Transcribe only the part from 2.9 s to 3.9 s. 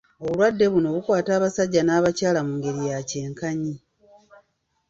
ya kyenkanyi